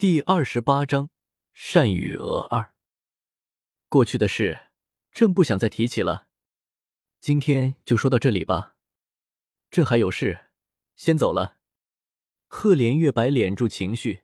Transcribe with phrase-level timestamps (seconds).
[0.00, 1.10] 第二十八章
[1.52, 2.72] 善与恶二。
[3.88, 4.68] 过去的事，
[5.10, 6.28] 朕不想再提起了。
[7.20, 8.76] 今天就说到这里吧。
[9.72, 10.50] 朕还有事，
[10.94, 11.56] 先走了。
[12.46, 14.22] 赫连月白敛住情绪，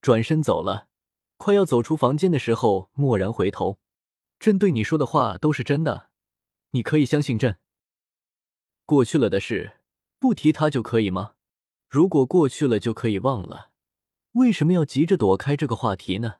[0.00, 0.86] 转身走了。
[1.36, 3.80] 快要走出房间的时候，蓦然回头
[4.38, 6.10] ：“朕对你说的话都是真的，
[6.70, 7.58] 你可以相信朕。
[8.86, 9.78] 过去了的事，
[10.20, 11.34] 不提它就可以吗？
[11.88, 13.70] 如果过去了就可以忘了。”
[14.32, 16.36] 为什么要急着躲开这个话题呢？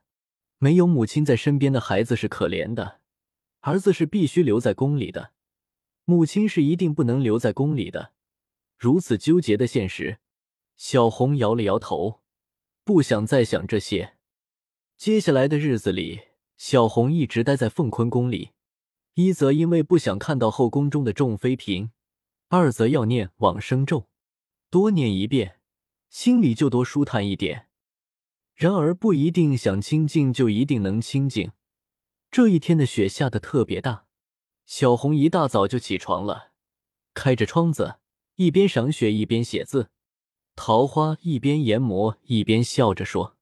[0.57, 3.01] 没有母亲在身边的孩子是可怜的，
[3.59, 5.33] 儿子是必须留在宫里的，
[6.05, 8.13] 母亲是一定不能留在宫里的。
[8.77, 10.17] 如此纠结的现实，
[10.75, 12.21] 小红摇了摇头，
[12.83, 14.15] 不想再想这些。
[14.97, 16.21] 接下来的日子里，
[16.57, 18.51] 小红一直待在凤坤宫里，
[19.13, 21.91] 一则因为不想看到后宫中的众妃嫔，
[22.49, 24.07] 二则要念往生咒，
[24.71, 25.59] 多念一遍，
[26.09, 27.67] 心里就多舒坦一点。
[28.63, 31.51] 然而不一定想清静就一定能清静。
[32.31, 34.05] 这一天的雪下的特别大，
[34.65, 36.53] 小红一大早就起床了，
[37.13, 37.95] 开着窗子，
[38.35, 39.89] 一边赏雪一边写字。
[40.55, 43.35] 桃花一边研磨一边笑着说：“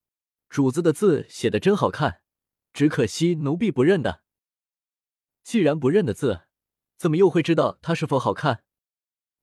[0.50, 2.22] 主子的字写的真好看，
[2.74, 4.24] 只可惜奴婢不认的。
[5.44, 6.46] 既然不认的字，
[6.98, 8.64] 怎么又会知道它是否好看？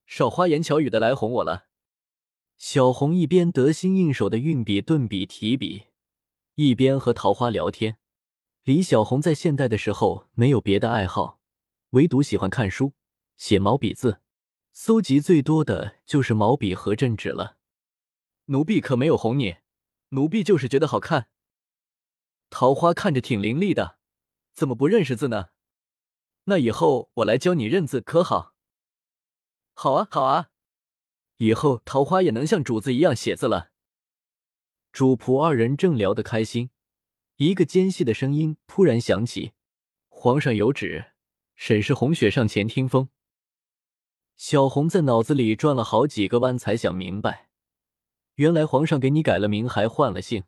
[0.07, 1.67] 少花言巧语的来哄我了。”
[2.59, 5.87] 小红一边得心应手的运笔、顿笔、提笔，
[6.57, 7.99] 一边和桃花聊天。
[8.65, 11.39] 李小红在现代的时候没有别的爱好，
[11.91, 12.95] 唯独喜欢看书、
[13.37, 14.21] 写毛笔字，
[14.73, 17.59] 搜集最多的就是毛笔和镇纸了。
[18.47, 19.59] 奴婢可没有哄你，
[20.09, 21.29] 奴婢就是觉得好看。
[22.51, 23.99] 桃花看着挺伶俐的，
[24.53, 25.51] 怎么不认识字呢？
[26.45, 28.53] 那以后我来教你认字，可好？
[29.75, 30.51] 好啊，好啊。
[31.39, 33.71] 以后桃花也能像主子一样写字了。
[34.93, 36.71] 主仆二人正聊得开心，
[37.37, 39.53] 一个尖细的声音突然响起
[40.09, 41.13] ：“皇上有旨，
[41.55, 43.09] 沈氏红雪上前听风。”
[44.37, 47.49] 小红在脑子里转了好几个弯，才想明白，
[48.35, 50.45] 原来皇上给你改了名，还换了姓。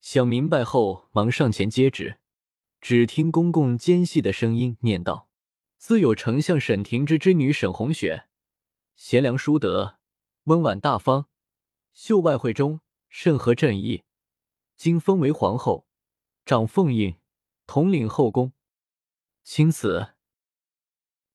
[0.00, 2.18] 想明白后，忙上前接旨。
[2.80, 5.28] 只听公公尖细的声音念道
[5.78, 8.26] ：“自有丞相沈廷之之女沈红雪，
[8.96, 9.95] 贤良淑德。”
[10.46, 11.26] 温婉大方，
[11.92, 14.04] 秀外慧中，甚合朕意。
[14.76, 15.88] 今封为皇后，
[16.44, 17.16] 掌凤印，
[17.66, 18.52] 统领后宫。
[19.42, 20.14] 钦此。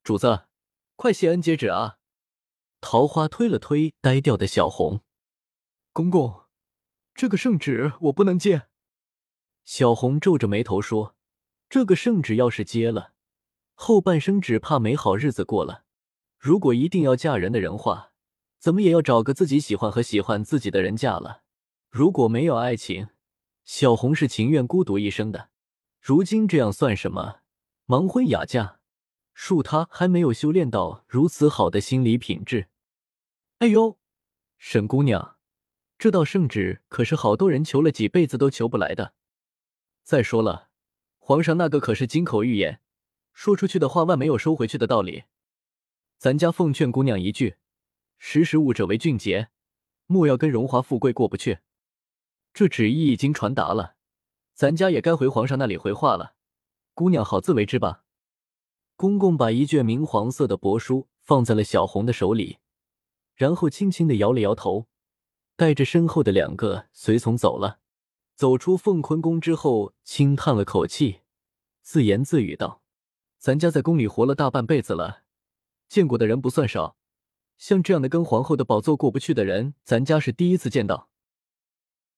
[0.01, 0.45] 主子，
[0.95, 1.97] 快谢恩接旨啊！
[2.79, 5.01] 桃花推了推呆掉的小红。
[5.91, 6.45] 公公，
[7.13, 8.69] 这个圣旨我不能接。
[9.65, 11.17] 小红皱着眉头说
[11.67, 13.11] ：“这个圣旨要是接了，
[13.73, 15.83] 后半生只怕没好日子过了。
[16.37, 18.07] 如果一定要嫁人的人话。”
[18.61, 21.41] 怎么也要找个自己喜欢和喜欢自己的人嫁了。
[21.89, 23.07] 如果没有爱情，
[23.65, 25.49] 小红是情愿孤独一生的。
[25.99, 27.39] 如今这样算什么？
[27.87, 28.77] 盲婚哑嫁，
[29.35, 32.67] 恕她还没有修炼到如此好的心理品质。
[33.57, 33.97] 哎呦，
[34.59, 35.37] 沈姑娘，
[35.97, 39.15] 这道圣旨可是好多人求了几辈子都求不来的。
[40.03, 40.69] 再说了，
[41.17, 42.79] 皇上那个可是金口玉言，
[43.33, 45.23] 说出去的话万没有收回去的道理。
[46.19, 47.55] 咱家奉劝姑娘一句。
[48.23, 49.49] 识时务者为俊杰，
[50.05, 51.57] 莫要跟荣华富贵过不去。
[52.53, 53.95] 这旨意已经传达了，
[54.53, 56.35] 咱家也该回皇上那里回话了。
[56.93, 58.03] 姑娘好自为之吧。
[58.95, 62.59] 公公把一卷明黄色的帛书放在了小红的手里，
[63.33, 64.87] 然后轻轻的摇了摇头，
[65.55, 67.79] 带着身后的两个随从走了。
[68.35, 71.21] 走出凤坤宫之后，轻叹了口气，
[71.81, 72.83] 自言自语道
[73.39, 75.23] ：“咱家在宫里活了大半辈子了，
[75.89, 76.95] 见过的人不算少。”
[77.61, 81.10] 像这样的跟皇后的宝座过不去的人，咱家是第一次见到。